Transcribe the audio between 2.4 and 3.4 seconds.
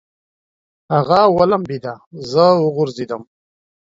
وغورځېدم.